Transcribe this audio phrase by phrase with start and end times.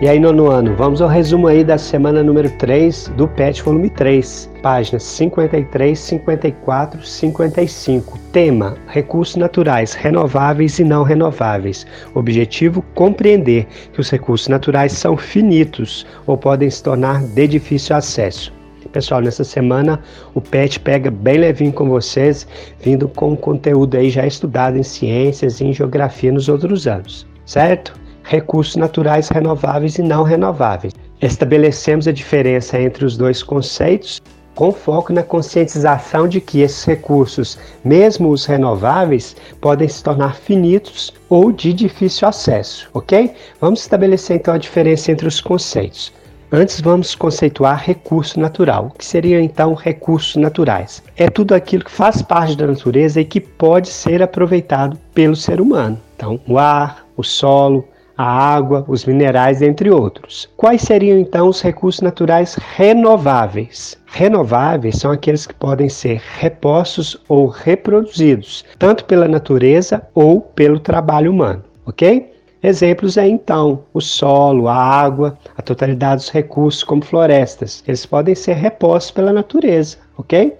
[0.00, 3.90] E aí, nono ano, vamos ao resumo aí da semana número 3 do PET volume
[3.90, 8.16] 3, páginas 53, 54, 55.
[8.30, 11.84] Tema: Recursos naturais renováveis e não renováveis.
[12.14, 18.52] Objetivo: compreender que os recursos naturais são finitos ou podem se tornar de difícil acesso.
[18.92, 20.00] Pessoal, nessa semana
[20.32, 22.46] o PET pega bem levinho com vocês,
[22.80, 27.98] vindo com conteúdo aí já estudado em ciências e em geografia nos outros anos, certo?
[28.28, 30.92] Recursos naturais renováveis e não renováveis.
[31.20, 34.20] Estabelecemos a diferença entre os dois conceitos
[34.54, 41.14] com foco na conscientização de que esses recursos, mesmo os renováveis, podem se tornar finitos
[41.28, 43.32] ou de difícil acesso, ok?
[43.60, 46.12] Vamos estabelecer então a diferença entre os conceitos.
[46.50, 48.86] Antes vamos conceituar recurso natural.
[48.86, 51.02] O que seriam então recursos naturais?
[51.16, 55.60] É tudo aquilo que faz parte da natureza e que pode ser aproveitado pelo ser
[55.60, 56.00] humano.
[56.16, 57.84] Então, o ar, o solo,
[58.18, 60.50] a água, os minerais, entre outros.
[60.56, 63.96] Quais seriam então os recursos naturais renováveis?
[64.06, 71.30] Renováveis são aqueles que podem ser repostos ou reproduzidos, tanto pela natureza ou pelo trabalho
[71.30, 72.34] humano, ok?
[72.60, 77.84] Exemplos é então o solo, a água, a totalidade dos recursos, como florestas.
[77.86, 80.56] Eles podem ser repostos pela natureza, ok?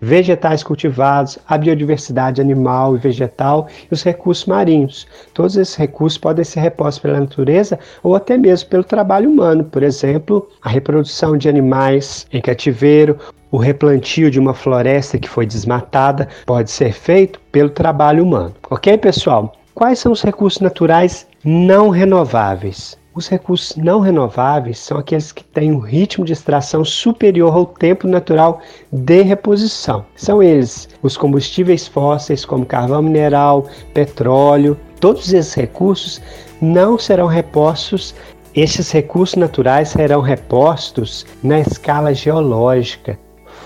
[0.00, 5.06] Vegetais cultivados, a biodiversidade animal e vegetal e os recursos marinhos.
[5.34, 9.82] Todos esses recursos podem ser repostos pela natureza ou até mesmo pelo trabalho humano, por
[9.82, 13.18] exemplo, a reprodução de animais em cativeiro,
[13.50, 18.54] o replantio de uma floresta que foi desmatada pode ser feito pelo trabalho humano.
[18.70, 19.52] Ok, pessoal?
[19.74, 22.99] Quais são os recursos naturais não renováveis?
[23.12, 28.06] Os recursos não renováveis são aqueles que têm um ritmo de extração superior ao tempo
[28.06, 28.60] natural
[28.92, 30.06] de reposição.
[30.14, 34.78] São eles os combustíveis fósseis, como carvão mineral, petróleo.
[35.00, 36.20] Todos esses recursos
[36.60, 38.14] não serão repostos
[38.54, 43.16] estes recursos naturais serão repostos na escala geológica,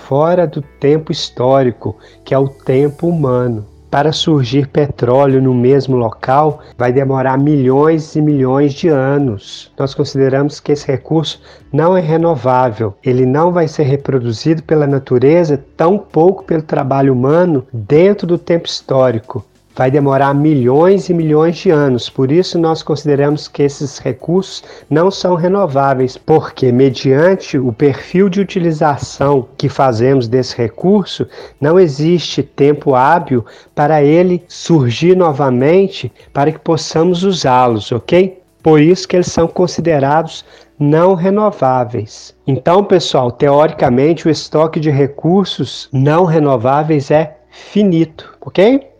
[0.07, 3.65] fora do tempo histórico, que é o tempo humano.
[3.95, 9.71] Para surgir petróleo no mesmo local, vai demorar milhões e milhões de anos.
[9.79, 11.41] Nós consideramos que esse recurso
[11.71, 17.65] não é renovável, ele não vai ser reproduzido pela natureza, tão pouco pelo trabalho humano
[17.71, 19.45] dentro do tempo histórico
[19.75, 22.09] vai demorar milhões e milhões de anos.
[22.09, 28.39] Por isso, nós consideramos que esses recursos não são renováveis, porque, mediante o perfil de
[28.39, 31.27] utilização que fazemos desse recurso,
[31.59, 38.41] não existe tempo hábil para ele surgir novamente para que possamos usá-los, ok?
[38.63, 40.43] Por isso que eles são considerados
[40.79, 42.33] não renováveis.
[42.47, 48.94] Então, pessoal, teoricamente, o estoque de recursos não renováveis é finito, ok?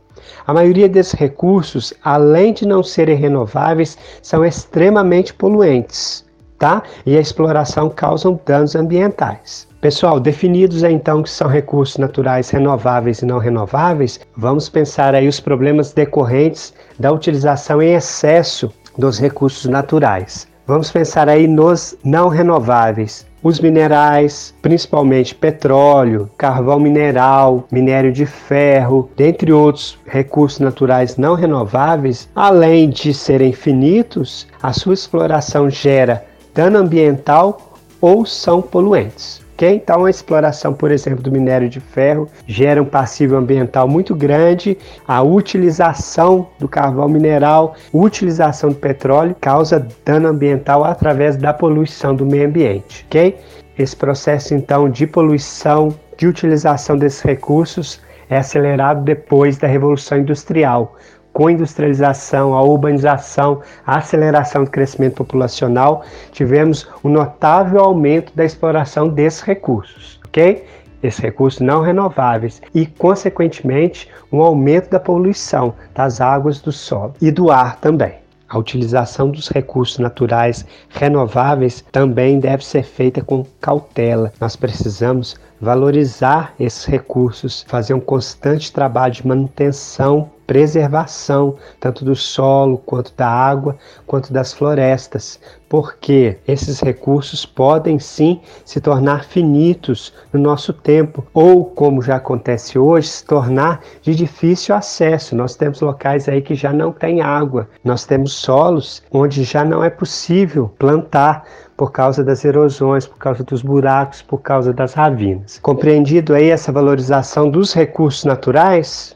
[0.46, 6.26] A maioria desses recursos, além de não serem renováveis, são extremamente poluentes,
[6.58, 6.84] tá?
[7.06, 9.68] E a exploração causa danos ambientais.
[9.82, 15.40] Pessoal, definidos então que são recursos naturais renováveis e não renováveis, vamos pensar aí os
[15.40, 20.48] problemas decorrentes da utilização em excesso dos recursos naturais.
[20.66, 29.08] Vamos pensar aí nos não renováveis, os minerais, principalmente petróleo, carvão mineral, minério de ferro,
[29.16, 36.26] dentre outros recursos naturais não renováveis, além de serem finitos, a sua exploração gera
[36.56, 39.45] dano ambiental ou são poluentes.
[39.56, 39.76] Okay?
[39.76, 44.78] Então, a exploração, por exemplo, do minério de ferro gera um passivo ambiental muito grande.
[45.08, 52.26] A utilização do carvão mineral, utilização do petróleo causa dano ambiental através da poluição do
[52.26, 53.06] meio ambiente.
[53.08, 53.38] Okay?
[53.80, 60.96] Esse processo, então, de poluição, de utilização desses recursos é acelerado depois da Revolução Industrial,
[61.36, 66.02] com a industrialização, a urbanização, a aceleração do crescimento populacional,
[66.32, 70.66] tivemos um notável aumento da exploração desses recursos, ok?
[71.04, 77.30] Esses recursos não renováveis e, consequentemente, um aumento da poluição das águas do solo e
[77.30, 78.14] do ar também.
[78.48, 84.32] A utilização dos recursos naturais renováveis também deve ser feita com cautela.
[84.40, 92.78] Nós precisamos valorizar esses recursos, fazer um constante trabalho de manutenção preservação tanto do solo,
[92.78, 100.40] quanto da água, quanto das florestas, porque esses recursos podem sim se tornar finitos no
[100.40, 105.36] nosso tempo, ou, como já acontece hoje, se tornar de difícil acesso.
[105.36, 109.84] Nós temos locais aí que já não tem água, nós temos solos onde já não
[109.84, 111.44] é possível plantar
[111.76, 115.60] por causa das erosões, por causa dos buracos, por causa das ravinas.
[115.62, 119.15] Compreendido aí essa valorização dos recursos naturais,